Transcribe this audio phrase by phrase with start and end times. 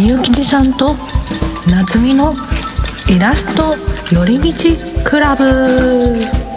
[0.00, 0.96] みゆきちさんと
[1.68, 2.32] 夏美の
[3.14, 3.76] イラスト
[4.10, 6.49] 寄り道クラブ。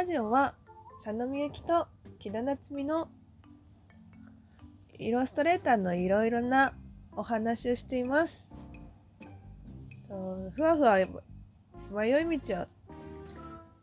[0.00, 0.54] ラジオは、
[1.04, 1.86] 佐野みゆきと
[2.18, 3.10] 木田夏美の
[4.98, 6.72] イラストレーターのいろいろな
[7.12, 8.48] お話をしています。
[10.08, 10.96] ふわふわ
[11.92, 12.66] 迷い道を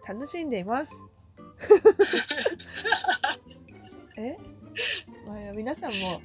[0.07, 0.91] 楽しんでいます。
[4.17, 4.37] え、
[5.27, 6.19] まあ、皆さんも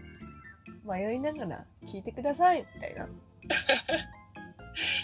[0.91, 3.07] 迷いながら聞いてくださいみたいな。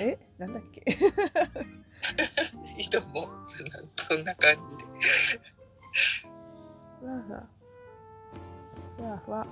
[0.00, 0.18] え？
[0.38, 0.82] なんだっけ？
[2.78, 4.88] いいと思うそんなそんな感じで
[7.00, 7.46] ふわふわ。
[8.96, 9.46] ふわふわ。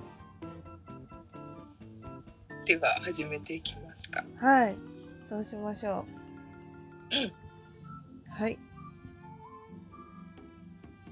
[2.65, 4.75] では始めていきますかはい。
[5.29, 6.17] そうしましょう。
[8.29, 8.59] はい。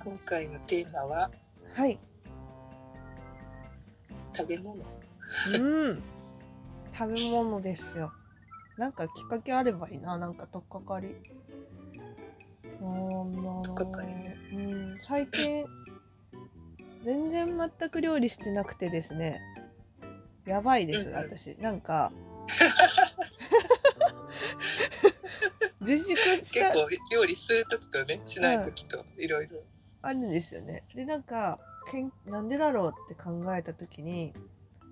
[0.04, 1.32] 今回のテーマは
[1.74, 1.98] はい。
[4.36, 4.76] 食べ物
[5.54, 6.04] うん。
[6.98, 8.12] 食べ物ですよ。
[8.78, 10.18] なんかきっかけあればいいな。
[10.18, 11.16] なんかとっかかり。
[12.80, 14.56] とっかかりねう
[14.96, 15.00] ん。
[15.00, 15.66] 最近、
[17.04, 19.42] 全然全く料理してなくてですね。
[20.46, 21.56] やばいです、うんうん私。
[21.58, 22.12] なんか。
[25.82, 29.64] 自粛した結構料理する時とねしない時といろいろ
[30.02, 30.84] あるんですよね。
[30.96, 31.60] でなんか
[31.92, 34.34] けんなんでだろうって考えた時に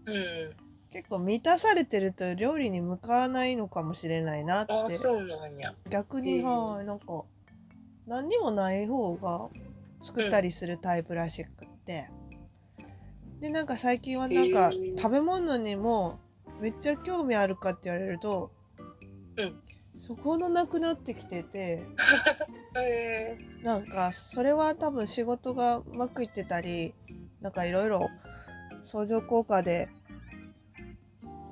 [0.06, 0.56] うん
[0.94, 4.73] 結構満たされてると料理に向かわないのかもしれないなって。
[4.73, 5.73] あそうなんや。
[5.89, 7.23] 逆に、うんはいなんか
[8.05, 9.49] 何にもない方が
[10.03, 12.11] 作ったりするタイプらしくって、
[13.39, 16.20] でなんか最近はなんか食べ物にも
[16.61, 18.52] めっちゃ興味あるかって言われると、
[19.37, 19.59] うん。
[19.98, 21.87] そこのなくなってきてて。
[22.77, 26.93] えなんかそれは多分仕事がうまくいってたり
[27.39, 28.09] なんかいろいろ
[28.83, 29.89] 相乗効果で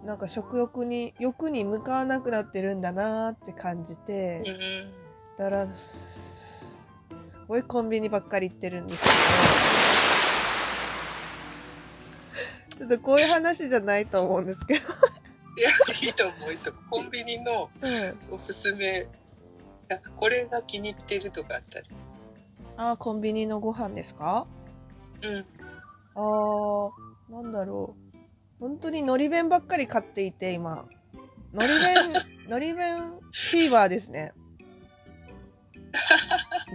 [0.05, 4.91] なんか食欲に欲に向かわなくなってるんだなーって感じー、てうん
[5.37, 6.67] だからすす
[7.47, 9.09] ごいコンビニばっかり行ってるんですけ
[12.79, 14.83] どちょっとこういう話じゃないと思うんですけど、い
[15.61, 15.69] や
[16.03, 16.83] いいと思ういいと思う。
[16.89, 19.07] コンビニのうん、おすすめ
[19.87, 21.87] なんかこれが気に入ってるとかあったり
[22.77, 24.47] あーコンビニのご飯ですか？
[25.21, 25.45] うん。
[26.15, 26.91] あー
[27.29, 28.10] なんだろう
[28.61, 30.87] 本当にのり弁ばっかり買っていて今。
[31.51, 32.13] のり弁
[32.47, 34.33] のり弁フィーバーですね。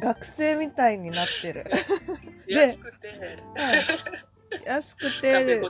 [0.02, 1.64] 学生みたいになってる、
[2.46, 3.08] で安くて。
[3.56, 3.84] はい
[4.64, 5.62] 安くて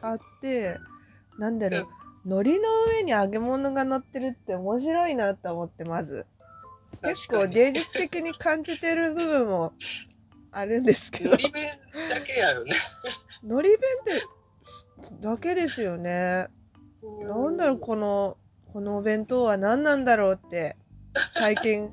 [0.00, 0.78] あって
[1.38, 1.88] なんだろう。
[2.24, 6.26] 海苔の上に揚げ物が乗ってるって面白いなと思ってまず。
[7.02, 9.72] 結構芸術的に感じてる部分も
[10.50, 11.30] あるんですけど。
[11.30, 11.78] のり弁
[12.10, 12.74] だけやよね。
[13.44, 14.22] のり弁って
[15.22, 16.48] だけですよね。
[17.20, 18.36] なんだろうこの
[18.72, 20.76] このお弁当は何なんだろうって
[21.34, 21.92] 最近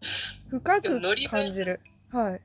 [0.48, 1.80] 深く感じる。
[2.08, 2.40] はい。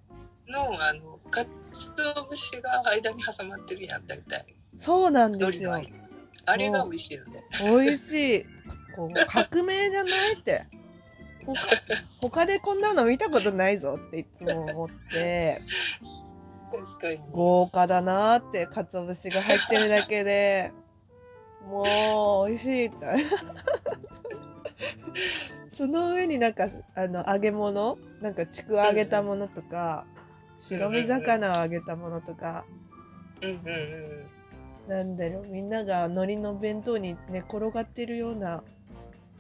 [0.52, 4.46] のあのかつお節が間に挟まってるやん大体。
[4.78, 5.82] そうなんですよ。
[6.46, 7.44] あれが美味しいよね。
[7.62, 8.46] 美味しい。
[8.98, 10.66] こう革命じゃないって。
[11.46, 11.56] 他
[12.20, 15.62] 他でこんなの見たことないぞっていつも思って
[16.72, 17.20] 確かに。
[17.32, 20.72] 豪華だなーって鰹節が入ってるだけで。
[21.66, 22.96] もう美味しいって。
[25.78, 27.98] その上になんかあの揚げ物？
[28.22, 30.06] なんかちくわ揚げたものとか
[30.60, 32.66] 白身魚を揚げたものとか。
[33.42, 33.60] うんうんう
[34.24, 34.28] ん
[34.88, 35.48] なんだろう。
[35.48, 38.64] みんなが海苔の弁当に寝転がってるような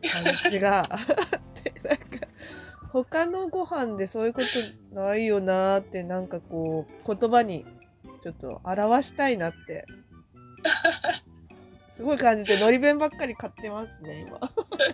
[0.02, 1.00] 感じがあっ
[1.64, 2.28] てなんか
[3.04, 4.42] 他のご飯でそういうこ
[4.92, 7.66] とないよなーってなんかこう言葉に
[8.22, 9.86] ちょっと表したいなって。
[11.92, 14.38] すごい感じてのり弁ばっかり買ってますね今。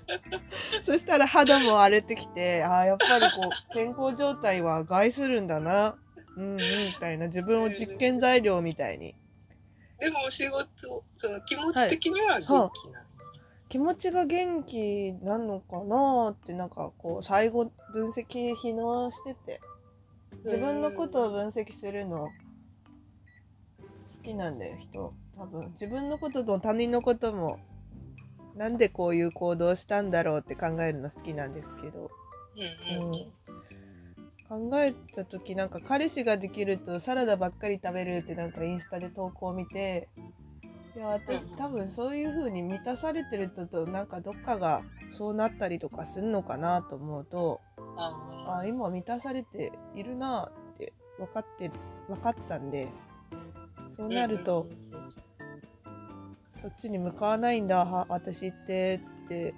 [0.81, 5.97] そしたら肌も荒れてきてあーやっぱりこう健康状態は害するんだな。
[6.37, 6.63] うんうんみ
[6.99, 7.27] たいな。
[7.27, 9.15] 自分を実験材料みたいに。
[9.99, 13.03] でもお仕事その気持ち的には元気な、
[13.73, 19.59] 気持ちが元気なのかなってなんかこう最後分析否能してて。
[20.45, 22.29] 自分のことを分析するの好
[24.23, 25.15] きなんだよ人。
[25.35, 25.71] 多分。
[25.71, 27.57] 自分のことと他人のことも
[28.55, 32.11] なんでこういう行動したんだろうって考えるの好きなんですけど、
[33.01, 33.11] うん
[34.47, 40.09] 考えた時なんか彼氏ができるとサラダばっかり食べるってなんかインスタで投稿を見て
[40.95, 47.61] いや私うん多分そういう風に満たされてる人となんかどっかがそうなったりとかするのかなと思うと
[47.97, 51.71] ああ今満たされているなって分かって
[52.07, 52.89] 分かったんで
[53.95, 54.67] そうーなると、
[56.59, 59.53] そっちに向かわないんだは私ってって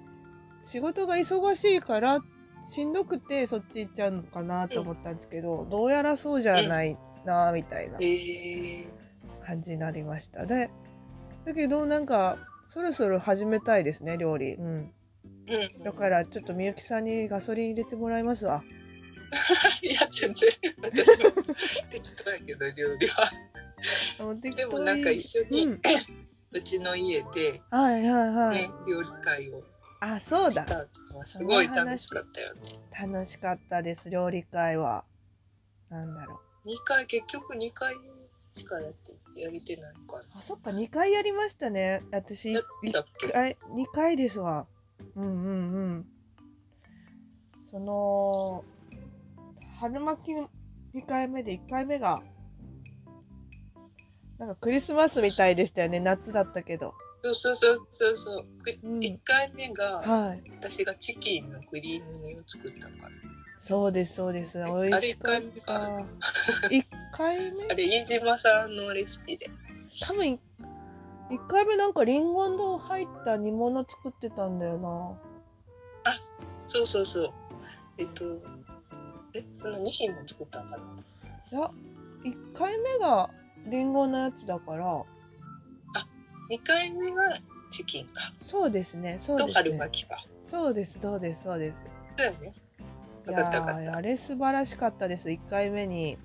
[0.62, 2.20] 仕事が忙しいから
[2.68, 8.88] しんどくてそっち行っちゃうのかなと思ったんですけど、どうやらそうじゃないなみたいなえー
[9.46, 10.44] 感じになりました。
[10.44, 10.70] で
[11.46, 14.54] だけどなんかそろそろ始めたいですね料理。
[14.54, 14.64] うん。
[14.64, 14.90] うん。
[15.48, 18.64] うんだからちょっとみゆきさんにガソリン入れてもらいますわ。
[19.80, 20.50] いや全然。
[20.82, 21.30] 私も
[21.88, 23.30] 適当やけど料理は。
[24.40, 29.62] で当もなんか一緒に、ううんちの家ではいはいはい、ね、料理会を
[30.00, 30.66] あそうだ。
[31.24, 32.60] すごい楽しかったよね。
[33.00, 35.04] 楽しかったです料理会は。
[35.90, 36.68] なんだろう。
[36.68, 37.94] 2回結局2回
[38.52, 39.05] しかやって
[39.36, 40.22] やれてないかな。
[40.38, 42.02] あそっか2回やりましたね。
[42.10, 42.62] 私やっ
[42.92, 44.66] たっけ？1回2回ですわ。
[45.14, 46.06] うんうんうん。
[47.70, 48.64] その
[49.78, 50.48] 春巻きの
[50.94, 52.22] 2回目で1回目が
[54.38, 56.00] なんかクリスマスみたいでしたよね。
[56.00, 56.94] 夏だったけど。
[57.22, 58.98] そうそうそうそうそう、くうん。
[59.00, 60.42] 1回目がはい。
[60.60, 63.10] 私がチキンのクリーム煮を作ったから
[63.66, 64.58] そうですそうです。
[64.58, 65.74] 美え味しかった。
[65.74, 65.80] あ
[66.68, 69.50] れ1回目あれ飯島さんのレシピで。
[70.00, 70.38] 多分
[71.30, 75.18] 1回目なんかリンゴの入った煮物作ってたんだよな。
[76.68, 77.32] そうそうそう。
[77.98, 78.24] えっと
[79.34, 80.76] えその2品も作ったんか
[81.50, 81.58] な？
[81.58, 81.70] いや
[82.22, 83.28] 1回目が
[83.66, 85.04] リンゴのやつだから。
[86.50, 87.36] 2回目が
[87.72, 88.32] チキンか。
[88.40, 89.62] そうですねそうとですね。
[89.70, 90.24] 春巻きか。
[90.44, 91.78] そうですそうですそうです。
[91.84, 92.54] そうだよね
[93.34, 95.28] あれ素晴らしかったです。
[95.28, 96.16] 1回目に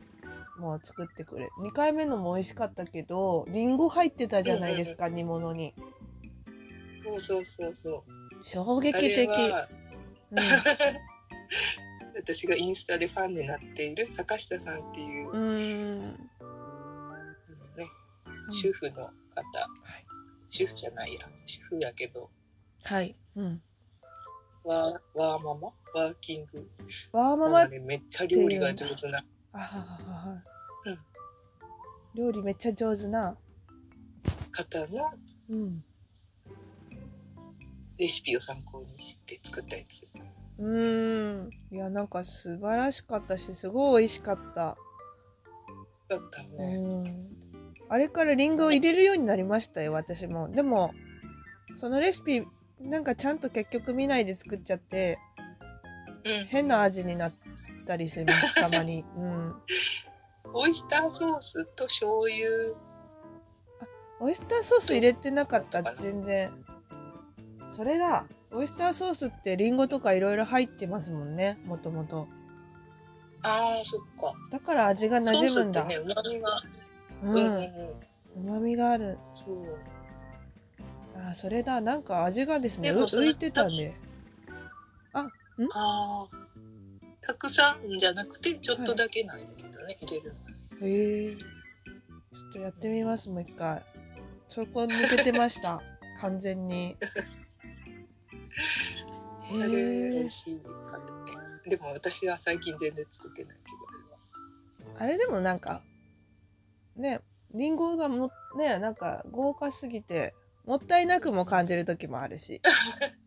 [0.58, 5.74] もう作ってくれ2回目のも美味しかったけどリンゴ入ってたじゃないですか、煮物に。
[7.04, 8.44] そうそうそうそう。
[8.44, 9.68] 衝撃的、は
[10.32, 10.38] うん。
[12.16, 16.10] 私がインスタでファンになっている坂下さんっていう、うーんね、
[18.50, 19.12] 主婦の方、
[20.48, 22.30] 主婦じゃないや主婦やけど。
[22.84, 23.62] はい、うん、
[24.64, 26.70] ワーワーママワーキング。
[27.12, 29.20] わーママママでめっちゃ料理が上手な。
[29.54, 29.86] あははは
[30.30, 30.44] は。
[30.86, 31.00] うん。
[32.16, 33.38] 料理めっちゃ上手な。
[34.52, 35.12] 方の
[35.50, 35.84] うん。
[37.98, 40.08] レシピを参考にして作ったやつ。
[40.58, 41.50] うーん。
[41.72, 44.78] いやなんか素晴らしかったしすごい美味しかった。
[46.08, 47.28] だったうね、ん。
[47.90, 50.50] あれからリンゴを入れるようになりましたよ私も。
[50.50, 50.94] でも
[51.78, 52.44] そのレシピ
[52.80, 55.20] なんかちゃんと結局見ないで作っちゃって
[56.24, 57.32] うん、変な味になっ
[57.86, 59.04] たりしますたまに。
[59.18, 59.56] うん。
[60.54, 62.76] オイスターソースと醤油。
[64.20, 66.52] オイスターソース入れてなかった全然。
[67.76, 72.28] それだオイスターソースってリンゴとかいろいろ入ってますもんねもともと。
[73.44, 74.34] あーそっか。
[74.52, 75.84] だから味がソース馴染むんだ。
[75.84, 76.62] ってねうまみが。
[77.24, 79.18] ううんうまみがある。
[79.34, 79.80] そう。
[81.16, 81.82] あそれだ。
[81.82, 83.94] なんか味がですね浮いてたんで
[85.74, 86.38] ああ
[87.22, 90.34] たくさんじゃなくてちょっとだけなんだけどね、入れる
[90.80, 91.48] のへえちょ
[92.50, 93.84] っとやってみますもう一回。
[94.48, 95.82] そこ抜けてました。
[96.20, 96.98] 完全に。
[99.50, 101.42] へえ味しいかったね。
[101.70, 105.84] でも私は最近全然作ってないけどあれはあれでもなんか
[106.96, 107.22] ね
[107.54, 110.34] りんごがもねなんか豪華すぎて
[110.66, 112.62] もったいなくも感じる時もあるし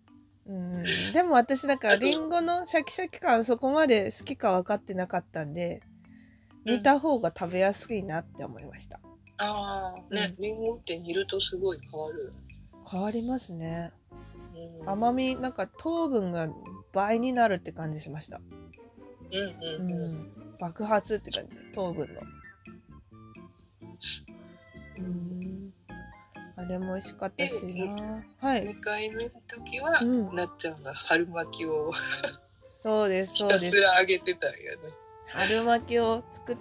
[0.47, 0.85] うん。
[1.13, 5.83] でも私なんかりんごのシャキシャキ感そこまで好きか分かってなかったんで
[6.65, 9.01] 煮た方が食べやすいなって思いました。
[9.39, 10.57] ああね、りん。
[10.57, 12.33] ごって煮るとすごい変わる、
[12.91, 13.93] 変わりますね。
[14.83, 16.49] うん、甘みなんか糖分が
[16.93, 18.41] 倍になるって感じしました、
[19.33, 19.93] うんううん。
[19.93, 21.57] うんん、爆発って感じ。
[21.75, 22.21] 糖分の。
[24.99, 25.54] うん
[26.65, 28.25] あれも美味しかったしな。
[28.39, 28.67] はい。
[28.67, 30.35] 2回目の時は、うん。
[30.35, 31.93] なっちゃんが春巻きを
[32.83, 33.71] そうですひそうです。
[33.71, 34.61] たすら揚げてたんやね。
[35.29, 36.57] 春巻きを作っ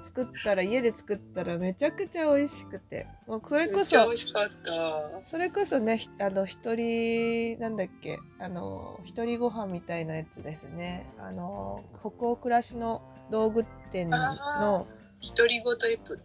[0.00, 3.06] 作ったら家で作ったらめちゃくちゃ美味しくて。
[3.26, 5.22] もうそれめこそっちゃ美味しかった。
[5.24, 11.12] それこそねひあの一人なんだっけあの一人ご飯みたいなやつですね。
[11.18, 14.86] あの北欧暮らしの道具店の
[15.20, 16.18] 独り言エプロン。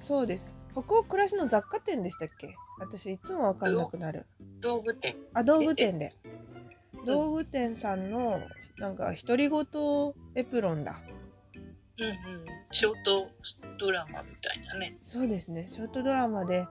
[0.00, 2.54] そうです北欧暮らしの雑貨店でしたっけ？
[2.78, 4.26] 私いつもわかんなくなる。
[4.60, 5.16] 道具店。
[5.34, 6.12] あ道具店で。
[7.04, 8.40] 道具店さんの
[8.78, 9.66] なんか独り言
[10.34, 11.00] エプロンだ。
[11.98, 12.16] うんうん。
[12.70, 13.28] ショート
[13.78, 14.96] ドラマみたいなね。
[15.02, 15.66] そうですね。
[15.68, 16.66] ショートドラマで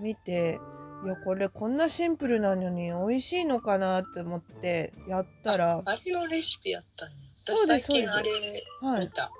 [0.00, 0.58] 見て
[1.04, 5.82] いやこれこんなシンプルなのに美味しいのかなって思ってやったら。
[5.84, 7.16] あれのレシピやったんや。
[7.42, 9.00] そうです私最近あそうでれはい。
[9.02, 9.30] 見た、あ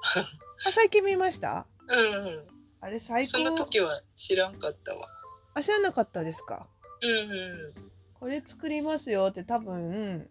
[0.72, 1.66] 最近見ました？
[1.88, 5.08] うんうんあれ最そ高の時は知らんかったわ。
[5.54, 6.68] あ知らなかったですか？
[7.02, 7.74] うんうん。
[8.14, 10.28] これ作りますよって多分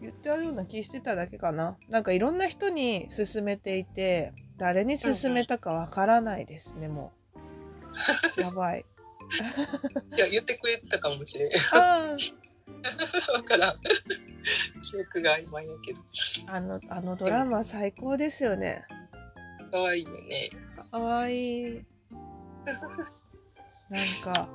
[0.00, 1.76] 言ってあるような気してただけかな。
[1.88, 7.12] なんかいろんな人に勧めていて誰に勧めたかわからないですねも
[8.36, 8.40] う。
[8.40, 8.84] やばい。
[10.16, 11.50] いや言ってくれてたかもしれん。
[11.72, 12.16] あ
[13.32, 13.80] わからん。
[14.82, 16.00] 記憶が曖昧やけど。
[16.48, 18.84] ああのあのドラマ最高ですよね。
[19.72, 20.50] 可愛いよね
[20.94, 21.84] かわいい。
[23.90, 24.48] なんか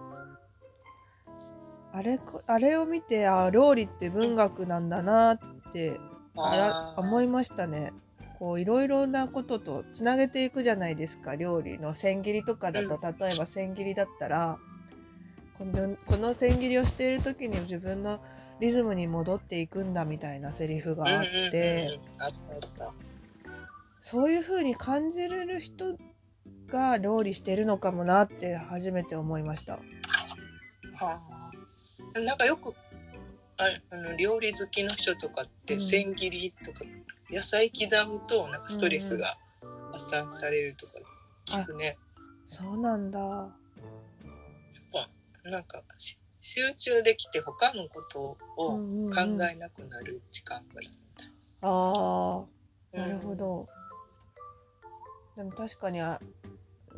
[1.91, 5.39] あれこあれを見てあ料理って文学なんだなっ
[5.74, 6.00] て
[6.38, 7.00] あらー。
[7.01, 7.91] 思いましたね。
[8.39, 11.36] こういろいろなこととつなげていくじゃないですか。
[11.36, 13.01] 料理の千切りとかだと、うん。
[13.01, 14.58] 例えば千切りだったら
[15.58, 18.22] このこの千切りをしている時に自分の
[18.62, 22.00] リズムに戻っていくんだみたいなセリフがあって、
[24.00, 25.98] そういう風に感じれる人
[26.69, 29.73] が料理してるのかもなって初めて思いました。
[29.73, 31.19] は
[32.15, 32.73] あ、なんかよく
[33.57, 36.85] ああの料理好きの人とかってうん千切りとか、
[37.29, 39.38] 野菜刻むとなんかストレスが
[39.91, 40.93] 発散されるとか
[41.45, 41.97] 聞くね、
[42.47, 43.19] そうなんだ。
[43.19, 43.49] やっ
[45.43, 48.79] ぱなんかし集中できて他のことを考
[49.51, 51.29] えなくなる時間がいいみたい
[51.61, 52.45] あ
[52.93, 52.97] あ。
[52.97, 53.67] な、なるほど。
[55.35, 56.19] でも確かにあ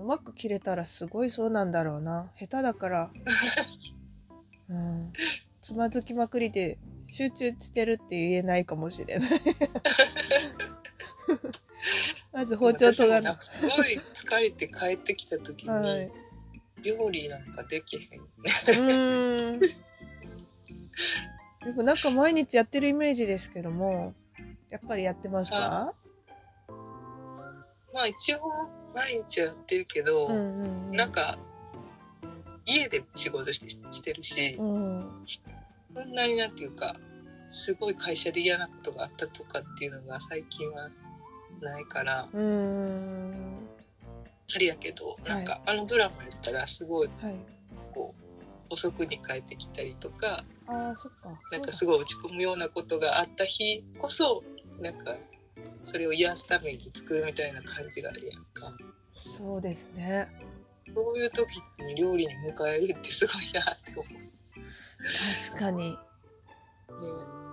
[0.02, 2.32] うまく切れたらすごいそうなんだろうな。
[2.40, 3.12] 下手だから。
[4.70, 5.14] うん。
[5.62, 9.30] つまずきまくりで集中してるって言えないかもしれない。
[12.34, 16.12] まず包丁とがなすごい疲れて帰ってきた時に、はい。
[16.82, 19.60] 料理なんかできへんねうーん。
[19.60, 19.68] で
[21.76, 24.16] もなんか毎日やってるイメージですけども、
[24.72, 25.94] やっぱりやってますか？
[27.94, 28.40] まあ一応
[28.94, 30.96] 毎日はやってるけど、うんうんうん。
[30.96, 31.38] なんか
[32.66, 33.60] 家で仕事し
[33.92, 35.10] してるし、うん。
[35.94, 36.96] そんなになんていうか
[37.50, 40.90] すごい会社で嫌なことがあったとかっていうのが最近は
[41.62, 43.34] ないからうーん。
[44.54, 47.36] あれやけどなんか、あのドラマやったらすごいはい。
[47.94, 48.14] こ
[48.70, 51.30] う遅くに帰ってきたりとかああ、そっか。
[51.52, 54.44] なんかすごい落ち込むようなことがあった日こそ
[54.80, 55.16] なんか
[55.86, 58.74] それを癒すために作るみたいな感じがあるやんか
[59.16, 60.30] そうですね。
[60.94, 64.30] そういう時に料理に迎えるってすごいなって思う、ね、
[65.50, 65.98] 確かに。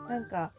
[0.08, 0.52] なんか、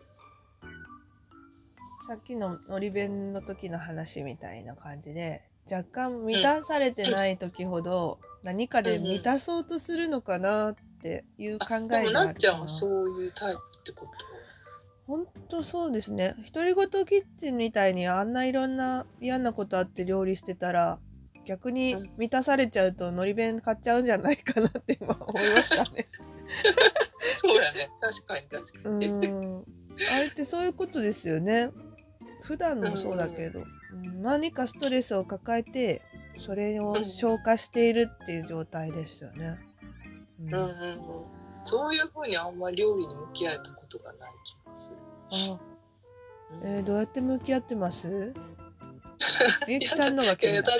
[2.07, 12.67] さっきののり弁の時の話みたいな感じで、若干満たされてない時ほど何かで満たそうとするのかなっていう考えがあるかななっちゃんは。
[12.67, 14.11] そういうタイプってこと？
[15.09, 16.35] 本当そうですね。
[16.53, 20.99] 独り言キッチンみたいにあんないろんな嫌なことあって料理してたら、
[21.47, 26.07] 逆に満たされちゃうとのり弁買っちゃうんじゃないかなって今思いましたね。
[27.41, 29.65] そうやね確かに確かうに、 ん。
[30.13, 31.71] あれってそういうことですよね。
[32.43, 36.03] 普段もそうだけど、うん何かストレスを抱えて、
[36.37, 39.57] それを消化しているっていう状態ですよね。
[40.39, 41.38] うんうんうんうん、
[41.69, 44.95] そういうふうにあんまり料理に向き合えたことがない気がする。
[45.31, 45.59] あ、うん
[46.63, 48.33] えーどうやって向き合ってます？
[49.67, 50.63] み ゆきちゃんのが気になる。
[50.63, 50.77] ただ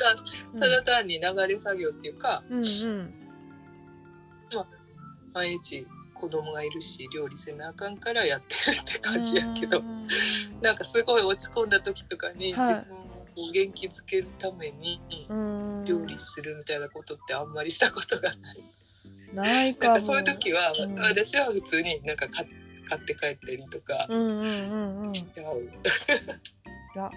[0.59, 3.13] ただ単に流れ作業っていうか、うんうん。
[5.31, 10.07] 毎日子供がいるし料理せなあかんからやってるって感じやけど、うん。
[10.61, 12.73] なんかすごい落ち込んだ時とかにはい。
[12.73, 15.85] 自分を元気づけるためにうん。
[15.85, 18.57] 料理するみたいなことってあんまりしたことがない。
[19.33, 20.01] ないかも。
[20.01, 20.99] そういう時は、うん。
[20.99, 22.47] 私は普通になんか買
[22.89, 25.11] 買って帰ったりとかうんうんうんうん。
[25.11, 25.61] いしちゃう。
[26.95, 27.11] や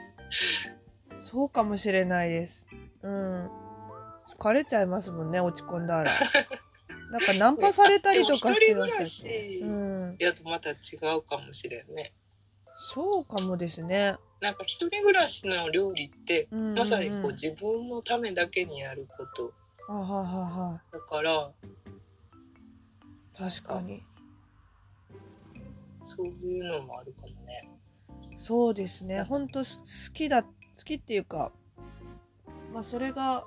[1.21, 2.67] そうかもしれないです。
[3.03, 3.51] うん。
[4.27, 6.11] 疲れちゃいますもんね落ち込んだら。
[7.11, 9.11] なんかナンパされたりとかしてま一人暮らし。
[9.11, 10.75] しうんやとまた違
[11.17, 12.13] うかもしれんね。
[12.75, 14.17] そうかもですね。
[14.41, 16.79] なんか一人暮らしの料理って、うんうんうん。
[16.79, 19.53] まさにこう自分のためだけにやること。
[19.89, 20.83] あはいはいは。
[20.93, 21.82] だからい
[23.43, 24.05] 確かに。
[26.05, 27.69] そういうのもあるかもね。
[28.37, 29.23] そうですね。
[29.23, 30.49] ほんと好きだ好
[30.85, 31.51] きっていうか
[32.73, 33.45] まあそれが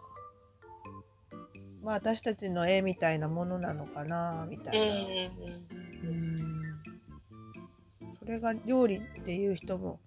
[1.81, 4.95] まあ私たちの絵みたいなものなのかなみたうんいな、
[6.03, 6.15] うん
[8.03, 8.13] うん。
[8.19, 10.01] それが料理っていう人も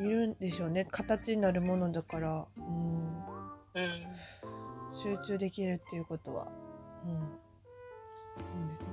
[0.00, 0.84] いるんでしょうね。
[0.84, 3.86] 形になるものだから、うん、うん。
[4.94, 6.48] 集中できるっていうことは、
[7.06, 7.38] うん、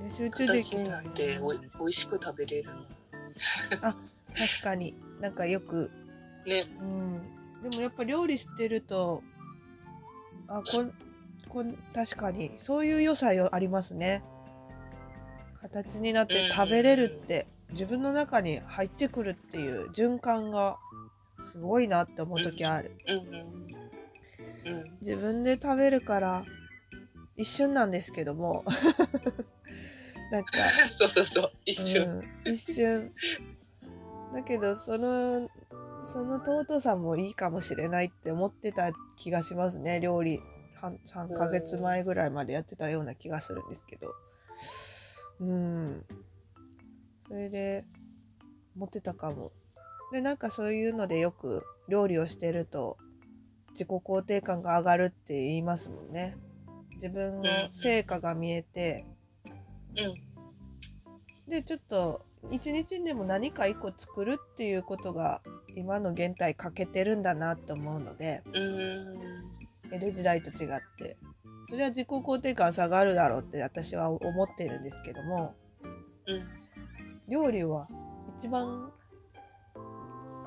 [0.00, 2.74] いですね集中できなっておい美味しく食べれるの。
[4.36, 4.94] 確かに。
[5.20, 5.90] なんかよく、
[6.46, 6.62] ね。
[6.80, 7.22] うん、
[7.62, 9.22] でもやっぱ料理してると
[10.48, 10.92] あこん
[11.48, 12.52] こん確かに。
[12.58, 14.22] そういう良さよありますね。
[15.60, 20.78] 形になって食べれるって自分の中に入ってくるっていう循環が
[21.52, 22.92] すごいなって思う時ある。
[23.06, 23.18] うん。
[23.18, 24.78] うん。
[24.80, 24.98] うん。
[25.00, 26.44] 自分で食べるから
[27.36, 28.64] 一瞬なんですけども。
[30.30, 30.58] なんか。
[30.92, 31.52] そうそうそう。
[31.64, 33.12] 一瞬、うん、一瞬。
[34.32, 35.48] だけどその
[36.02, 40.00] その尊さもいいかもしれないって思ってた気がしますね。
[40.00, 40.40] 料理
[40.74, 44.14] 半3ヶ月前ぐらいまでやってたような気がするんですけど。
[45.40, 46.04] うん。
[47.26, 47.84] それで
[48.74, 49.52] 持ってたかも。
[50.12, 52.98] でなんかそういうのでよく料理をしてると
[53.70, 56.36] 自己肯定感が上がるって言いますもんね
[56.96, 59.04] 自分の成果が見えて、
[59.96, 61.50] うん。
[61.50, 65.42] でちょっと一日にでも何か一個作るっていうことが
[65.76, 69.92] 今の現代欠けてるんだなと思うのでうん。
[69.92, 71.16] 江戸時代と違って。
[71.68, 75.54] それは自己肯定感下がるだろうって私は思ってるんですけども
[76.26, 76.48] うん。
[77.28, 77.88] 料理は
[78.38, 78.92] 一番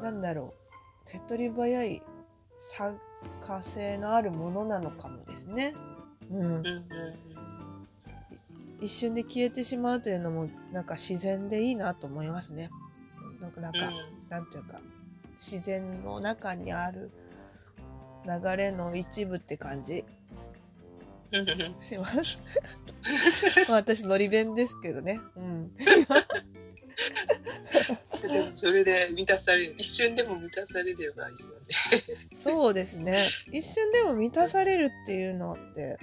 [0.02, 0.54] なんだろ
[1.06, 2.04] う手っ取り早い
[2.58, 3.00] 作
[3.42, 5.74] 家性のあるものなのかもですね。
[6.32, 6.64] うん
[8.80, 12.70] 一瞬で消えてしまうというのもなんか自然でいいなと思いますね。
[13.42, 13.80] なんかなんか、
[14.30, 14.80] なんていうか
[15.40, 17.12] 自然の中にある
[18.26, 20.04] 流れの一部って感じ
[21.80, 22.42] します。
[23.68, 25.20] まあ私のり弁ですけどね。
[25.36, 25.74] うん。
[25.76, 25.84] で
[28.28, 31.56] もそれで満たされる一瞬でも満たされればいいよね。
[32.34, 33.28] そうですね。
[33.52, 35.98] 一瞬でも満たされるっていうのって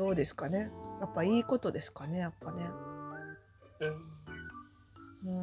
[0.00, 0.70] どうですかね。
[0.98, 2.20] やっぱいいことですかね。
[2.20, 2.64] やっぱね。
[5.22, 5.40] うん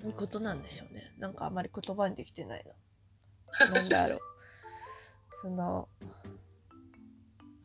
[0.00, 0.08] うん。
[0.08, 1.12] いいことなんでしょうね。
[1.18, 2.64] なんかあまり言葉にできてない
[3.60, 3.68] な。
[3.68, 4.20] なんだろう。
[5.42, 5.90] その、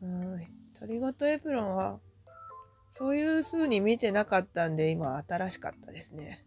[0.02, 0.38] うん、
[0.78, 1.98] 独り言エプロンは、
[2.92, 6.44] そういう風に見てなかったんで、今新しかったですね。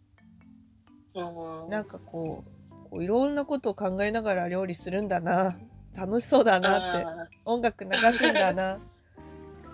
[1.15, 5.58] うんなんかこう、こういろんなことを考えながら料理するんだな。
[5.96, 7.04] 楽しそうだなって。
[7.04, 8.92] あ音楽流すんだな。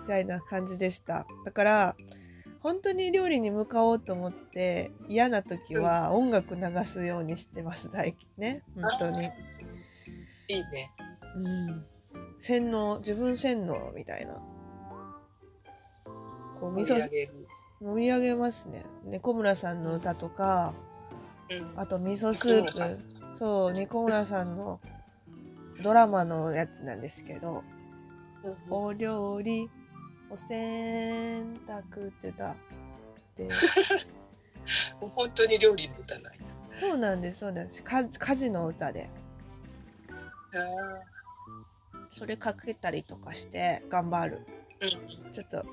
[0.00, 1.26] みたいな感じでした。
[1.44, 1.96] だから、
[2.62, 8.62] 本当に料理に向かおうと思って嫌な時は音楽流すようにしてます大ね。
[8.74, 9.18] 本当に。
[9.18, 9.22] ー
[10.48, 10.90] いいね。
[11.36, 11.86] うん。
[12.38, 14.42] 洗脳自分洗脳みたいな。
[16.60, 17.08] こう味噌
[17.80, 18.84] 盛り上げますね。
[19.04, 20.74] 猫村さんの歌とか
[21.48, 21.80] うん。
[21.80, 23.34] あと味噌スープ。
[23.34, 24.80] そう猫村さんの
[25.82, 27.64] ドラマのやつなんですけど
[28.42, 28.56] うん。
[28.68, 29.70] お料理
[30.30, 32.56] お洗濯って歌
[33.36, 33.44] で
[35.00, 36.38] もう本当に料理の歌ない。
[36.78, 37.82] そうなんですそうなんです。
[37.82, 39.10] か家事の歌で。
[40.54, 41.02] あ
[42.10, 44.46] それかけたりとかして頑張る。
[44.80, 45.32] ーうん。
[45.32, 45.64] ちょっと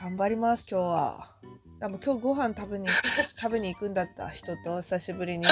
[0.00, 1.36] 頑張ります今日は。
[1.80, 2.88] でも今日ご飯食べに
[3.40, 5.46] 食べに行くんだった人と久しぶりに。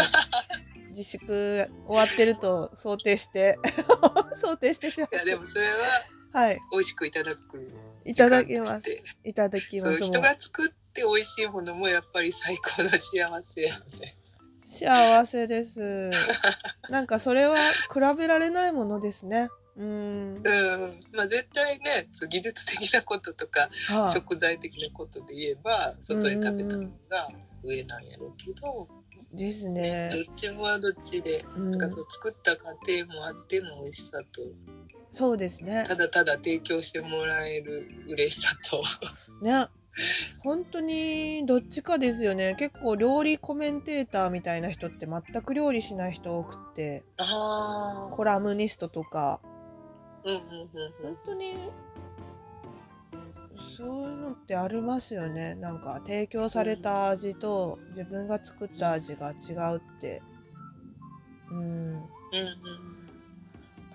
[0.89, 3.59] 自粛終わってると想定して。
[4.37, 6.61] 想定してしまいやでもそれはうはい。
[6.71, 7.69] 美味しくいただく
[8.05, 8.83] いただきます。
[9.25, 10.05] いただきます。
[10.05, 14.17] 人が作って美味しいものもやっぱり最高の幸せやね。
[14.63, 16.11] 幸せです。
[16.91, 17.57] なんかそれは
[17.93, 19.49] 比べられないものですね。
[19.77, 19.85] うん。
[19.85, 24.15] うん、まあ絶対ね技術的なこととかはい。
[24.15, 27.29] 食材的なことで言えば外で食べたのが
[27.65, 28.89] 上なんやろうけど、
[29.33, 31.71] ですどねっちもはどっちで、うん。
[31.73, 34.43] なんかそう作った過程もあっての美味しさと
[35.19, 35.85] そうですね。
[35.89, 38.85] ただただ提供してもらえる嬉しさと。
[39.43, 39.67] ね。
[40.45, 42.55] 本当にどっちかですよね。
[42.57, 47.03] 結構料理コメンテーターみたいな人って全く料理しない人多くって。
[47.17, 49.41] ああコラムニストとか。
[50.23, 50.69] うんうんうん
[51.03, 51.57] 本当に
[53.77, 55.57] そういうのってありますよね。
[55.57, 60.23] なんか提供された味と自分が作った味が違うって。
[61.51, 62.98] うんうんうん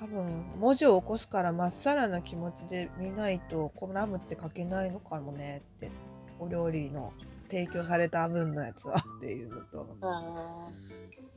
[0.03, 5.91] 多分文字を起こすからまっさらな気持ちで見ないとコラムって書けないのかもねって
[6.39, 7.13] お料理の
[7.47, 9.87] 提供された分のやつはっていうのと。
[10.01, 10.67] あ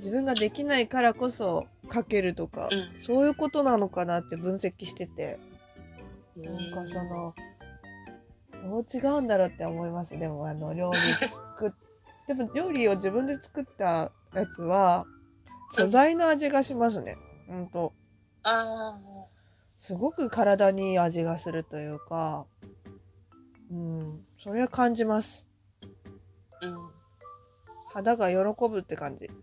[0.00, 3.00] 自分ができないからこそ書けるとか、うん。
[3.00, 5.38] そういうことなのかなって分析してて。
[6.36, 7.34] なんかその
[8.68, 11.72] どう違うんだろうって思いますでもあの料理作っ
[12.28, 15.06] でも料理を自分で作ったやつは
[15.70, 17.16] 素材の味がしますね。
[17.48, 17.92] ほんと。
[18.00, 18.05] あ
[19.78, 22.46] すごく体にいい味がするというか
[23.70, 25.46] うんそれは感じます。
[26.62, 26.90] あうん。
[27.92, 28.36] 肌が喜
[28.68, 29.28] ぶって感じ。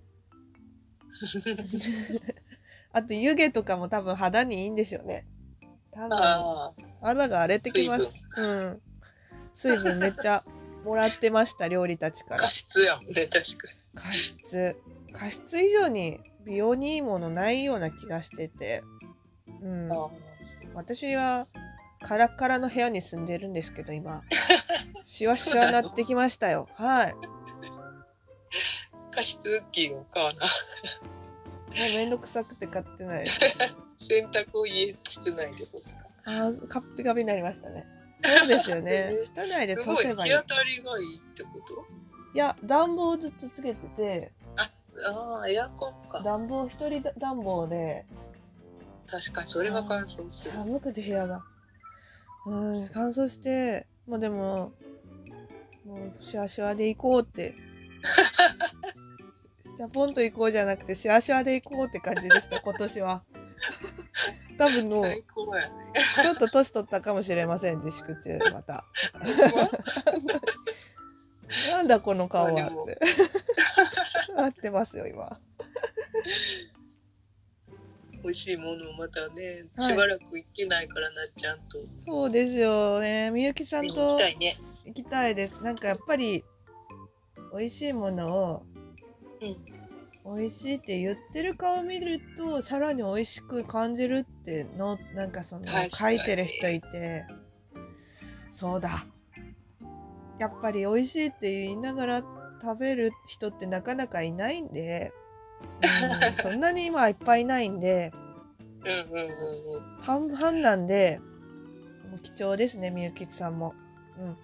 [2.93, 5.27] あと湯気とかも多分肌にいいんでしょうね。
[5.91, 6.17] 多分
[7.01, 8.23] 肌が荒れてきます。
[8.37, 8.81] うん。
[9.53, 10.43] 水分めっちゃ
[10.83, 12.41] もらってました料理たちから。
[12.41, 14.75] 加湿やもんね確か加湿
[15.11, 18.83] 加湿以上に美容にいいものないような気がしてて。
[19.61, 19.89] うん。
[20.73, 21.47] 私は
[22.01, 24.21] カラッカラの部屋に住んでるんですけど今。
[25.05, 26.67] シワシワになってきましたよ。
[26.75, 27.13] はい。
[27.13, 27.19] も
[29.11, 30.45] 加湿器を買わな。
[30.45, 30.49] う
[31.95, 33.25] めんどくさくて買ってない。
[33.99, 37.85] 洗濯を家室内で干すかあーカッピカピになりましたね。
[38.21, 39.17] そうですよね。
[39.23, 39.95] 室内ですごい。
[39.97, 40.31] 日通せばいい。
[40.31, 42.37] い当たりがいいってこと？
[42.37, 44.31] や暖房をずっとつけてて
[45.07, 46.21] ああエアコンか。
[46.21, 48.05] 暖房一人暖房で。
[49.07, 50.51] 確かにそれは乾燥する。
[50.55, 51.43] 寒くて部屋が。
[52.45, 53.87] うん乾燥して。
[54.07, 54.73] もうでも
[55.85, 57.55] もうシワシワで行こうって。
[59.75, 63.23] じゃポンと行こうじゃなくてシワシワで行こうって感じでした 今年は。
[64.57, 65.23] 多分もうね。
[66.21, 68.85] ちょっと年取ったかもしれません自粛中また。
[71.71, 72.99] なんだこの顔はって
[74.33, 75.39] なってますよ今。
[78.23, 79.87] 美味しいものをまたね、はい。
[79.87, 81.79] しばらく行ってないからなっちゃんと。
[81.99, 83.31] そうですよね。
[83.31, 84.57] みゆきさんと行きたいね。
[84.85, 85.61] 行きたいです。
[85.61, 86.43] なんかやっぱり
[87.51, 88.63] 美味しいものを
[89.41, 90.37] うん。
[90.37, 97.25] 美味しいって言ってる顔を見るとさらに美味しく感じるってのなんかその書いてる人いて。
[98.51, 99.05] そうだ。
[100.39, 102.23] やっぱり美味しいって言いながら
[102.63, 105.11] 食べる人ってなかなかいないんで、
[105.83, 108.11] うん、そんなに今いっぱいいないんで。
[110.01, 111.21] 半々なんで
[112.21, 113.73] 貴重ですねみゆきさんも。
[114.17, 114.37] うん。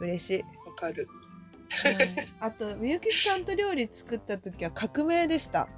[0.00, 0.42] 嬉しい。
[0.66, 1.06] わかる。
[1.08, 2.44] うん。
[2.44, 5.68] あとみゆきさんと料理作った時は革命でした。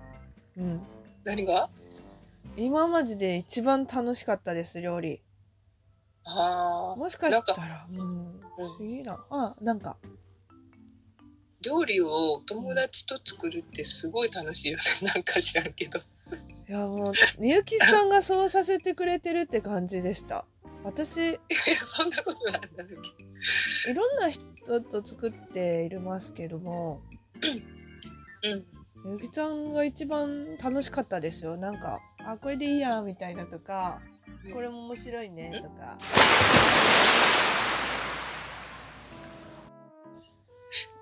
[0.56, 0.80] うん、
[1.24, 1.68] 何が？
[2.56, 5.22] 今までで一番楽しかったです料理。
[6.24, 9.24] ああもしかしたら、うん、不思議な。
[9.30, 9.96] あ、なんか、
[11.62, 16.02] 料理を友達と作るってすごい楽しいよね なんか知らんけどい
[16.72, 20.46] やもうみゆきさんがそうさせてくれてるって感じでした。
[20.84, 21.38] 私いいや
[21.80, 23.02] そんなことないんだけど
[23.94, 27.02] ろんな人と作っていますけども、
[28.42, 28.64] うん
[29.04, 31.56] みゆきさんが一番楽しかったですよ。
[31.56, 34.00] なんか、あこれでいいやみたいなとか、
[34.52, 35.98] これも面白いねとか。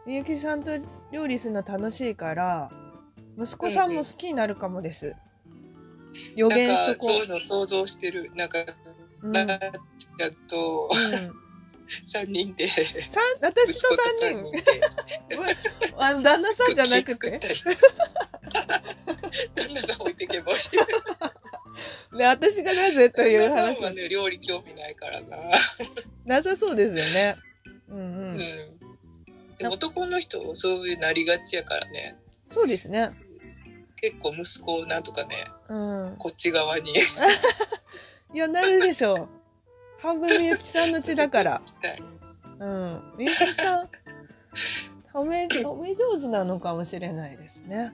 [0.06, 0.70] みゆきさんと
[1.12, 2.70] 料理するの楽しいから
[3.38, 5.14] 息子さんも好きになるかもです。
[6.34, 8.58] 予言しとこなんかそういうの想像してるなんか
[9.22, 9.28] う。
[9.28, 11.50] ん、なっちゃんとうん
[12.04, 14.64] 三人でさん私と息子と三人人で
[15.98, 17.40] あの旦那さんじゃなくて
[19.54, 20.54] 旦那さん置いてけばい
[22.14, 25.36] いね私がなぜという話はね料理興味ないからな
[26.24, 27.36] なさそうですよね。
[27.88, 28.79] うんう、うん
[29.68, 32.16] 男の人はそういうなりがちやからね
[32.48, 33.10] そうですね。
[33.96, 35.74] 結構息子をなんとかねう
[36.12, 36.16] ん。
[36.18, 36.92] こっち側に
[38.34, 39.28] いやなるでしょう。
[39.98, 41.50] 半分みゆきさんの血だから。
[41.52, 42.02] はい
[42.58, 43.14] うん。
[43.18, 43.88] みゆきさん
[45.12, 47.92] 褒め褒め上手なのかもしれないですね。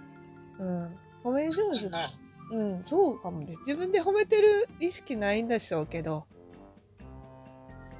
[0.58, 0.96] うん。
[1.24, 1.88] 褒め上手。
[1.88, 2.10] な
[2.52, 3.60] うん、そうかもです。
[3.60, 6.26] 自分で褒めてる意識ないんでしょうけど。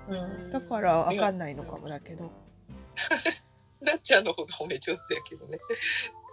[0.08, 0.50] うん。
[0.52, 2.30] だからわかんないのかもだけど。
[3.82, 5.58] なっちゃんの方が褒め上手やけどね。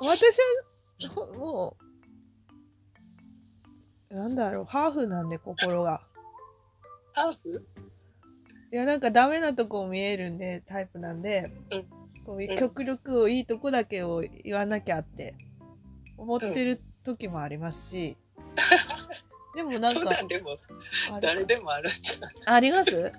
[0.02, 0.38] 私
[1.10, 1.78] はほも
[4.10, 6.02] うなんだろうハーフなんで心が。
[7.14, 7.66] ハーフ？
[8.72, 11.86] いやなんかダメなとこ見えるんでタイプなんで、うん。
[12.26, 15.36] こううん極力をいいとこだけを言わなきゃって
[16.18, 18.16] 思ってる時もありますし、
[19.56, 20.56] でもなんかそんなんでも
[21.20, 22.34] 誰でもあるんじゃない？
[22.46, 22.96] あります？
[22.96, 23.12] うんうん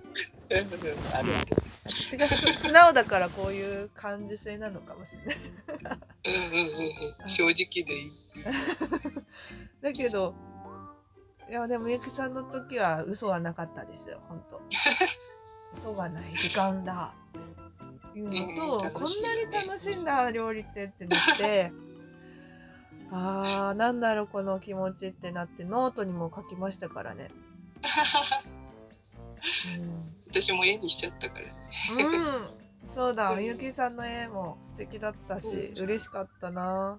[0.50, 1.46] あるある
[1.86, 5.36] 私が素直だからこういう感受性なのかもしれない。
[7.28, 7.52] 正直
[7.84, 8.12] でいい。
[9.82, 10.34] だけど
[11.48, 14.60] いやでもみゆきさんの時は嘘はなかったですよ本当。
[15.76, 17.14] 嘘がない時間だ
[18.10, 21.72] っていうのと、うんこんなに楽しんだ料理ってってなって
[23.10, 27.30] あーなんだろうこの気持ちってなってノートにも書きましたからね。
[29.78, 30.23] うん。
[30.34, 31.52] 私も絵にしちゃったからね。
[32.88, 33.36] うん、そうだ。
[33.36, 35.80] みゆきさんの絵も素敵だったし、う。
[35.80, 36.98] ん嬉しかったな。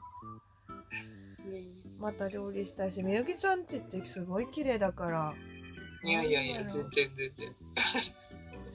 [2.00, 5.34] また料理したいしみゆきさんちってすごい綺麗だから。
[6.04, 7.36] いやいやいや全然全然。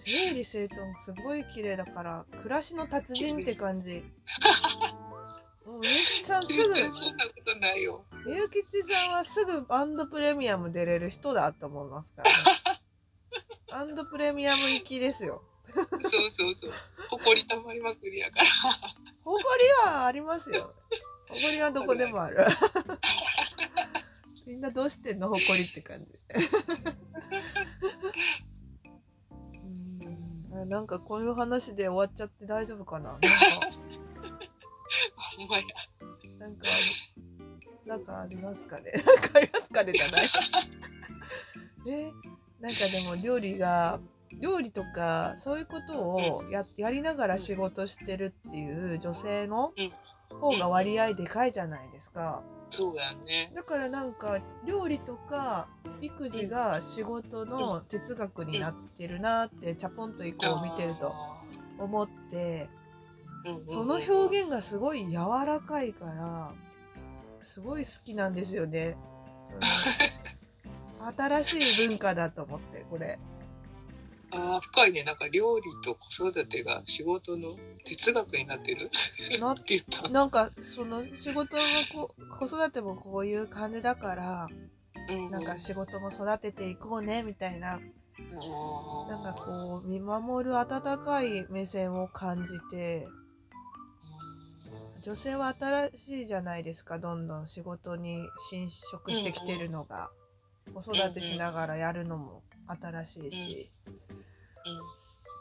[0.05, 4.05] 整理整頓すごい綺麗だから暮らしの達人って感じ。
[5.65, 8.05] もうみゆきさんすぐそんなことないよ。
[8.27, 12.60] みゆきちさんはすぐバンドプレミアム出れる人だと思いますから、ね、
[13.73, 15.43] バンドプレミアム行きですよ。
[16.03, 16.73] そうそうそう。
[17.09, 18.47] 誇りたまりまくりやから。
[19.23, 20.73] 誇りはありますよ。
[21.29, 22.45] 誇りはどこでもある。
[24.47, 25.29] みんなどうしてんの？
[25.29, 26.07] 誇りって感じ。
[30.53, 30.63] うん。
[30.63, 33.13] あなんかこういう話で終わっちゃって大丈夫かな？
[33.13, 33.29] なんか。
[35.39, 35.63] ほんまや。
[36.39, 36.65] なんか
[37.87, 38.91] なんかありますかね？
[39.07, 39.93] なんかありますかね？
[39.93, 40.27] じゃない。
[41.87, 42.13] え？
[42.61, 44.01] なんかでも料理が
[44.41, 49.73] 料理とかそういうことをややりながら仕事してるっていう女性の
[50.41, 52.45] 方が割合でかいじゃないですか。
[52.73, 55.67] そうやねだからなんか料理とか
[56.01, 61.13] 育児が仕事の哲学になってるなってチャポンと以降見てると
[61.79, 62.69] 思って
[63.69, 66.53] その表現がすごい柔らかいから
[67.45, 68.97] すごい好きなんですよね。
[71.17, 73.19] 新しい文化だと思ってこれ。
[74.33, 75.03] ああ深いね。
[75.03, 78.89] なんか料理と子育てが仕事の哲学になってる。
[79.41, 80.09] な って言った。
[80.09, 84.49] なんかその仕事のこ子育てもこういう感じだから
[85.09, 87.81] うんなんか仕事も育てていこうねみたいな。
[89.09, 93.09] なんかこう見守る温かい目線を感じて
[95.03, 100.11] 女性は新しいじゃないですかどんどん仕事に侵食してきてるのが
[100.75, 103.71] 子育てしながらやるのも新しいし。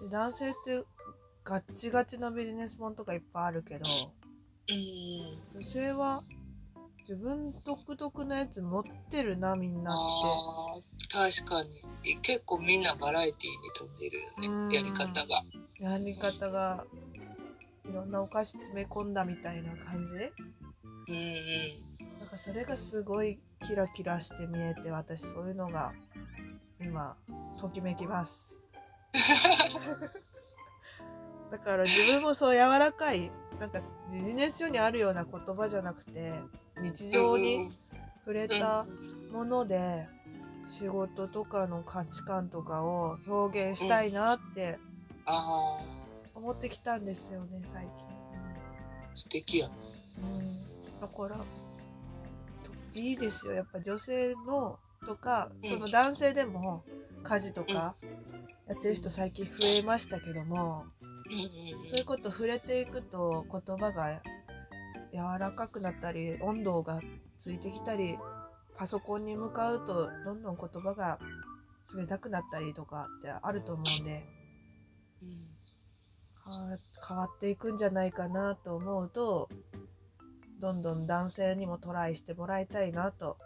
[0.04, 0.84] で男性って
[1.44, 3.84] ガッチガチのビジネス本とかいっぱいあるけど
[4.68, 6.22] 女性は
[7.02, 11.70] 自分独特のやつ持ってるなみんなっあー確かに。
[12.12, 14.44] え結構みんなバラエティーに飛んでるうん。
[14.46, 15.12] よねやり方が。
[15.76, 16.86] てやり方が
[17.90, 20.08] いろんなお菓子詰め込んだみたいな感
[21.08, 21.14] じ？
[21.14, 22.20] うんうん。
[22.20, 25.94] なんかそれがすごいキラキラして見えて私そういうのが
[26.82, 27.18] 今
[27.60, 28.56] ときめきます。
[31.52, 36.34] だから自分もそう柔らかいなんかビジネス書にあるような言葉じゃなくて
[36.80, 37.70] 日常に
[38.20, 38.86] 触れた
[39.34, 40.08] もので
[40.68, 44.78] 仕事とかの価値観とかを表現したいなって
[46.36, 47.88] 思ってきたんですよね最
[49.16, 49.74] 素敵やね。
[50.16, 51.44] 近、うん、だからと
[53.00, 53.54] いいですよ。
[53.54, 55.70] やっぱ女性のとかうん。
[55.70, 56.84] その男性でも
[57.24, 57.96] 家事とか
[58.68, 60.86] やってる人最近増えましたけども
[61.30, 61.38] そう
[62.00, 64.22] いうこと触れていくと言葉が
[65.12, 67.02] 柔らかくなったり温度が
[67.40, 68.18] ついてきたり
[68.78, 71.20] パソコンに向かうとどんどん言葉が
[71.96, 74.26] 冷たくなったりとかってあると思うんで
[75.22, 75.60] うん。
[76.52, 79.50] は変わっていくんじゃないかなと思うと
[80.60, 83.38] どんどん男性にもトライしてもらいたいなと。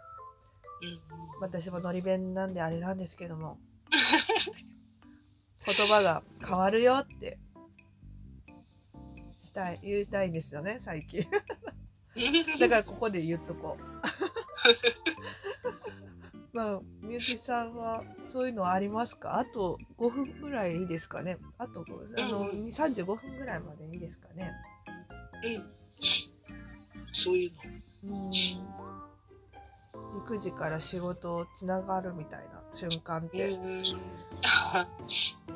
[1.40, 3.58] 私ものり弁なんであれなんですけども。
[5.66, 7.38] 言葉が変わるよって。
[9.40, 11.24] したい言いたいんですよね最近。
[12.60, 13.84] だからここで言っとこう。
[16.56, 19.38] まあみゆきさんはそういうのありますか？
[19.38, 21.38] あと5分ぐらいいいですかね？
[21.58, 24.52] あとあのうん35分ぐらいまでいいですかね？
[25.44, 26.33] うん
[27.14, 27.52] そういう
[28.06, 28.26] の。
[28.26, 28.32] うん
[30.16, 33.82] 育児から仕事をつながるみたいな瞬間って、うん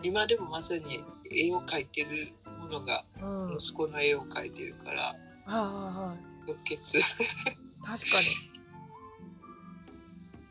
[0.03, 2.29] 今でもまさに絵を描いてる
[2.61, 5.17] ものがうん、息子の絵を描いてるからはい
[5.47, 6.99] はい直結
[7.83, 8.27] はい 確かに。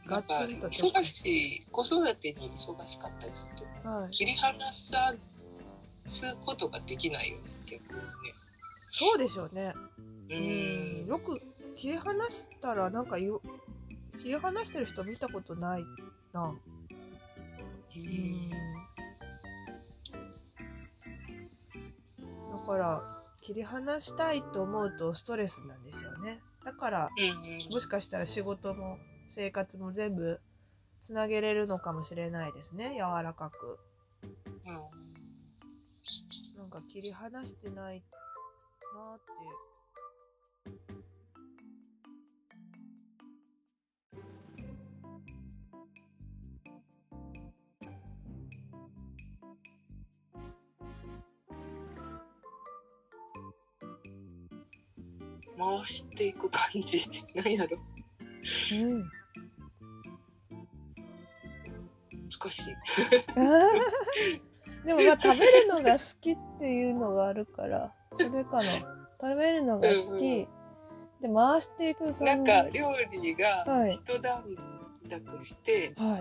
[0.06, 4.12] ガなんか忙しい子育てに忙しかったりするとはい。
[4.12, 5.14] 切り離さ
[6.06, 8.04] すことができないよね逆にね。
[8.90, 9.74] そうでしょうね
[10.30, 11.06] ううん。
[11.06, 11.40] んよく
[11.78, 13.42] 切り離したらなんかよ
[14.20, 15.84] 切り離してる人見たことない
[16.34, 16.46] な。
[16.46, 16.58] うん。
[22.52, 23.02] だから
[23.42, 26.40] 切り離したいと思うとストレスなんですよね。
[26.66, 27.74] だからうん。
[27.74, 28.98] もしかしたら仕事も
[29.30, 30.42] 生活も全部
[31.02, 32.96] つなげれるのかもしれないですね。
[32.96, 33.80] 柔らかく。
[34.24, 35.08] うん。
[36.58, 38.04] なんか切り離してない
[38.96, 39.32] なーって
[55.58, 57.02] 回していく感じ。
[57.36, 57.78] なんやろ。
[57.78, 59.10] うん。
[62.30, 62.76] 難しい。
[64.86, 68.64] でもまあ食べるのが好きっていうのがあるからそれかな。
[69.20, 70.58] 食べるのが好き、うん
[71.22, 73.94] で回していくなん感じか料理がはい。
[73.96, 74.44] 一段
[75.10, 76.20] 落しては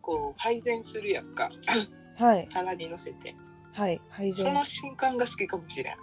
[0.00, 1.46] こう配膳するやんか。
[1.46, 2.46] いはい。
[2.48, 3.34] 皿に乗せて。
[3.72, 4.00] はい。
[4.08, 5.96] 配そ膳の瞬間が好きかもしれん。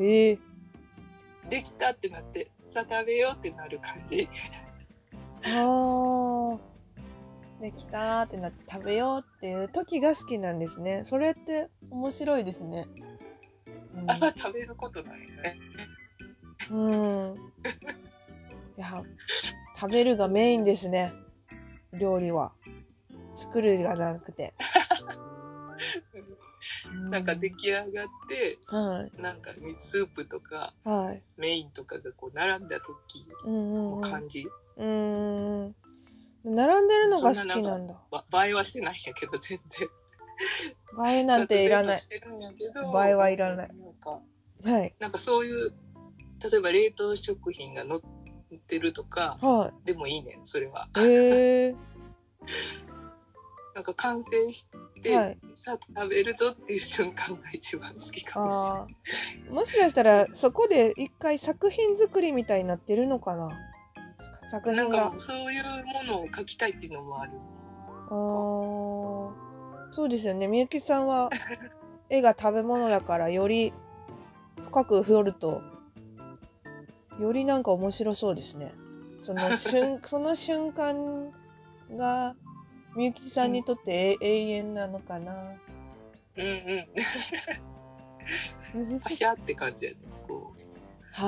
[0.00, 0.38] ええ
[1.48, 4.28] できたってなってさあ食べようってなる感じ
[5.46, 6.58] あー
[7.60, 12.86] できたーってなって食べようっていう時が好きなんですねそれって面白いですね
[13.96, 15.58] うん朝食べることないよね
[16.70, 17.36] うん。
[18.76, 19.02] いや、
[19.78, 21.12] 食べるがメインですね。
[21.92, 22.52] 料理は。
[23.34, 24.54] 作るがなくて。
[27.06, 29.22] うなんか出来上がってはい。
[29.22, 31.22] なんかスープとかはい。
[31.36, 34.00] メインとかがこう並んだ時うんうんのうん。
[34.00, 34.46] 感じ、
[34.76, 35.74] うん。
[36.44, 37.94] 並んでるのが好きなんだ。
[38.10, 39.88] わ映えはしてないんやけど全然
[41.08, 41.96] 映えなんていらない。
[41.96, 42.00] 映
[43.10, 44.20] えはいらないなんか
[44.62, 44.94] はい。
[44.98, 45.72] なんかそういう
[46.50, 50.86] 例えば冷凍食品が載ってるとかはでもいいねんそれは。
[50.98, 51.00] い。
[51.00, 51.76] へ え
[53.74, 54.76] なんか完成して、
[55.12, 55.38] はい。
[55.56, 58.54] さあ食べるぞっていう瞬間が一番好きかもし
[59.34, 59.52] れない。
[59.52, 63.50] もしかしたら、そこで一回作品作りみたいになってるのかな？
[64.48, 64.98] 作品が。
[64.98, 65.64] なんかそういう
[66.08, 67.32] ものを書きたいっていうのもある。
[68.10, 69.92] あー。
[69.92, 70.48] そうですよね。
[70.48, 71.30] みゆきさんは
[72.08, 73.72] 絵が食べ物だからより
[74.56, 75.62] 深く掘ると
[77.20, 78.72] よりなんか面白そうですね。
[79.20, 81.32] その瞬 その瞬間
[81.92, 82.34] が
[82.96, 85.54] みゆきさんにとってえ永遠なのかな？
[86.36, 86.50] うんう
[88.86, 88.96] ん。
[89.00, 89.98] パシャって感じやね。
[90.26, 90.58] こう、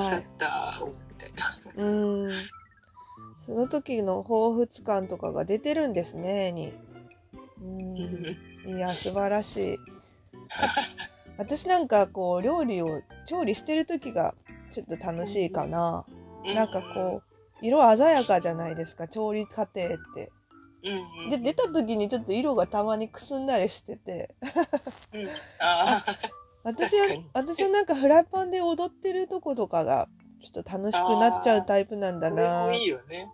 [0.01, 1.57] シャはいッターをみたいな。
[1.85, 2.31] うん。
[3.45, 6.73] その時の彷彿感とかが出てるんですね絵に。
[7.61, 8.35] うん。
[8.65, 9.77] いや素晴らしい。
[11.37, 14.33] 私なんかこう料理を調理してる時が
[14.71, 16.05] ちょっと楽しいかな、
[16.55, 17.21] なんかこ
[17.61, 20.31] う色鮮やかじゃないですか調理過程って
[20.89, 24.35] うんうん、で出た時にちょっと色がたまにくすんだりしてて。
[25.13, 25.25] うん、
[25.59, 26.03] あ
[26.63, 30.09] 私は私はなんかフライパンで踊ってるとことかが
[30.41, 32.67] ちょっと楽しくなっちゃうタイプなんだな。
[32.67, 33.27] もいいよね。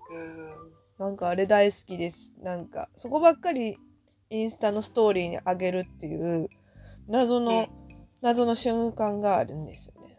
[1.00, 1.06] うん。
[1.06, 2.34] なんかあれ大好きです。
[2.42, 3.78] なんかそこばっかり
[4.30, 6.48] インスタのストーリーにあげるっていう
[7.08, 7.68] 謎の、うん。
[8.22, 10.18] 謎の瞬間があるんですよね。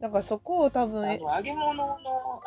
[0.00, 1.98] だからそこを多分揚げ物の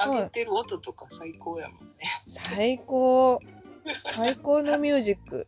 [0.06, 1.84] 揚げてる音とか最高やもんね。
[2.28, 3.40] 最高
[4.10, 5.48] 最高のミュージック。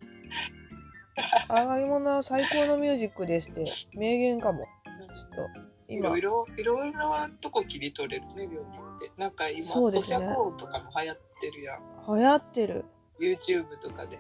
[1.50, 3.64] 揚げ物は最高のミュージックですって
[3.98, 4.66] 名言かも。
[5.14, 6.10] ちょっと今。
[6.10, 9.12] いろいろいろいろなとこ切り取れるね料理って。
[9.18, 10.26] なんか今、そうですね。
[10.26, 11.82] 咀嚼音とかも流行ってるやん。
[12.08, 12.86] 流行ってる。
[13.20, 14.20] YouTube とかで。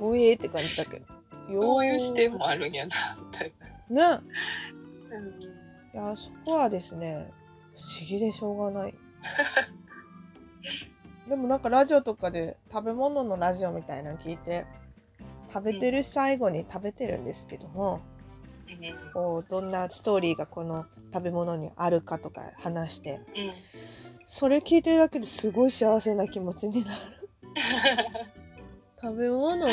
[0.00, 1.06] おえーって感じだけど。
[1.50, 2.94] そういう視点もあるんやな
[3.30, 3.52] みたい
[3.88, 4.18] な。
[4.18, 4.22] ね。
[5.10, 5.52] うん。
[5.94, 7.30] いやそこはですね
[7.76, 8.94] 不思議でしょうがない
[11.32, 14.66] でもなんかラジオとかで食べ物のラジオみたいなの聞いて
[15.50, 18.02] 食べてる最後に食べてるんですけども、
[18.68, 19.12] うん。
[19.14, 23.22] こうどんなストーリーがこの食べ物にあるかとか話してうん。
[24.26, 27.00] それ聞いてるだけですごい幸せな気持ちになる。
[29.00, 29.68] 食べ物の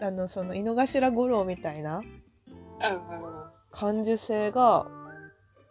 [0.00, 2.04] あのその井の頭五郎みたいなうん
[3.72, 4.86] 感受性が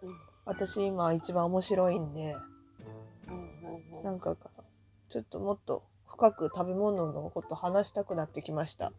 [0.01, 2.36] うん私今一番面白いんで
[4.04, 4.36] なんか
[5.12, 8.93] ちょっともっと深く食べ物のこと話したくなってきました。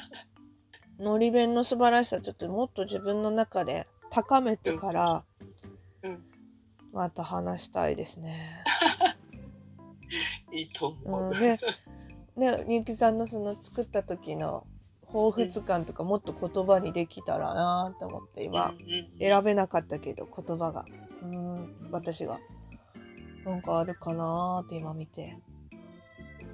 [0.98, 5.24] のり弁の素晴らしさちょっともっと自分の中で高めてから
[6.02, 6.24] うん
[6.94, 8.64] また話したいですね。
[10.50, 11.30] いいと思う。
[11.32, 11.58] うん、で、
[12.36, 14.66] ね、みゆきさんのその作った時の
[15.04, 20.86] 彷彿感とかもっと言葉にできたらなと思って今うんうん選べなかったけど言葉が
[21.22, 22.40] うん私が
[23.48, 25.38] なんかあるかなーって今見て、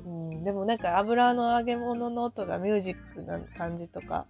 [0.04, 4.26] うん、でもなんか油の揚げ物の音がミュージックな感じとか。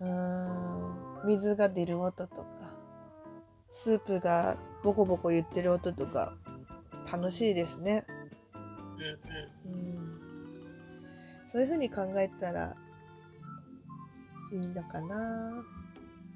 [0.00, 1.26] うん。
[1.26, 2.46] 水が出る音とか。
[3.70, 6.36] スープがボコボコ言ってる音とか。
[7.10, 8.04] 楽しいですね、
[9.64, 9.88] うん
[11.50, 12.76] そういう風に考えたら
[14.52, 15.64] いいのかな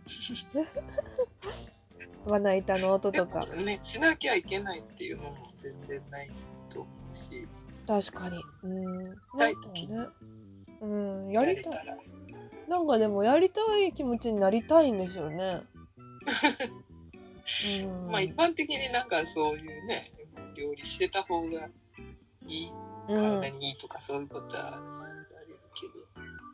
[2.26, 3.40] まな板の音とか。
[3.57, 6.28] ねしなきゃいけないっていうのも全然ない
[6.72, 7.46] と思うし。
[7.86, 8.42] 確かに。
[8.62, 9.05] うん。
[9.05, 9.53] なんかね
[10.80, 11.30] うん。
[11.30, 11.72] やりたい。
[12.68, 15.62] なんかでもやりたい気持ちになりたいんですよね。
[17.82, 18.11] うん。
[18.11, 20.11] まあ一般的になんかそういうね
[20.55, 21.68] 料理してた方が
[22.46, 22.70] いい
[23.09, 23.14] うん。
[23.40, 24.70] 体にいいとかそういうことはあ
[25.09, 25.26] る
[25.74, 25.92] けど、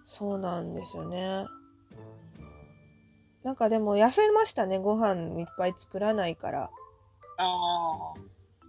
[0.05, 1.47] そうなんですよね
[3.49, 4.77] なんかでも痩せましたね。
[4.77, 6.71] ご飯いっぱい作らないから、
[7.39, 8.13] あ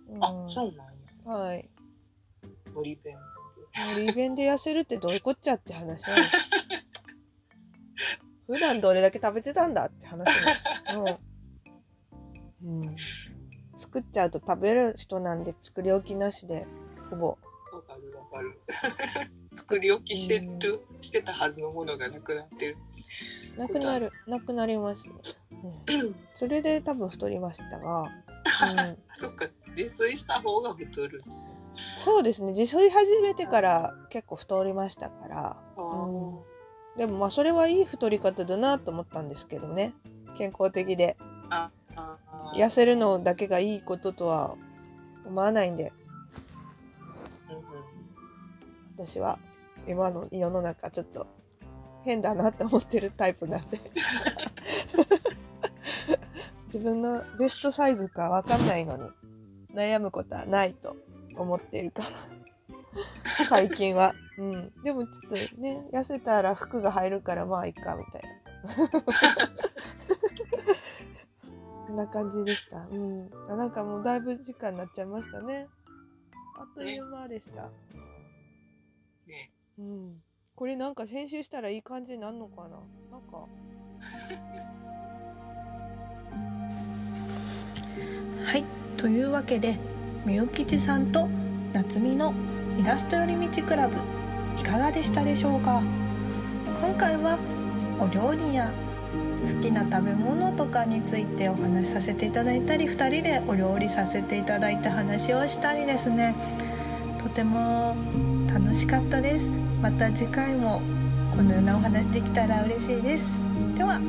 [0.08, 0.24] うん。
[0.24, 0.84] ああそうなんや。
[1.34, 1.68] はい。
[2.74, 3.18] のり弁
[3.98, 6.16] のり弁で痩せるってどういうこっちゃって話なん
[8.48, 10.24] 普段どれだけ食べてたんだって話な
[11.02, 11.20] んです
[12.64, 12.96] うん、うん、
[13.76, 16.66] 作っちゃうと食べる人なんで作り置きなしで
[17.10, 17.28] ほぼ。
[17.28, 17.36] わ
[17.82, 18.58] かるわかる。
[19.58, 22.78] 作り置きしてる、してたはずのものがなくなってる
[23.58, 28.10] なくなるなくなります、うん、それで多分太りましたが、うん、
[29.16, 31.22] そっか自炊した方が太る。
[32.04, 36.40] そうですね自炊始めてから結構太りましたからあー。
[36.98, 39.94] でもまあそれはいい太り方だなと思ったんですけどね。
[40.38, 41.16] 健康的で。
[42.56, 44.56] 痩せるのだけがいいこととは
[45.26, 45.94] 思わないんで。
[47.50, 47.64] うんうん。
[49.06, 49.40] 私は
[49.88, 51.28] 今の世の中ちょっと
[52.04, 53.80] 変だなって思ってるタイプなんで。
[56.66, 59.10] 自分のベストサイズか分かんないのに
[59.74, 60.96] 悩むことはないと
[61.36, 62.10] 思ってるから。
[63.48, 68.30] 最近は、うん、でもちょっとね痩せたら服が入るからまあいいかみたいな。
[71.88, 72.88] こんな感じでした。
[72.92, 73.30] うん。
[73.50, 75.68] あなんかもうだいぶ時間になっちゃいましたね。
[76.60, 77.64] あっという間でした、
[79.28, 79.52] ね。
[79.80, 80.22] うん、
[80.60, 82.72] これなんか編集したらいい感じになるのかな？
[83.12, 83.48] なんか。
[88.44, 88.66] はい
[88.98, 89.78] というわけで
[90.26, 91.30] みゆきちさんと
[91.72, 92.34] 夏美の
[92.78, 93.96] イラスト寄り道クラブ
[94.60, 95.82] いかがでしたでしょうか？
[96.82, 97.40] 今回は
[97.98, 98.74] お料理や
[99.42, 106.36] 好きな食べ物とかについてお話しさせていただいたり2人でお料理させていただいた話をしたりですね。
[107.18, 107.96] とても
[108.50, 109.50] 楽しかったです。
[109.82, 110.82] また次回も
[111.32, 113.26] このようなお話できたら嬉しいです。
[113.76, 114.00] では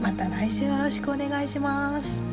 [0.00, 2.31] また来週よろしくお願いします。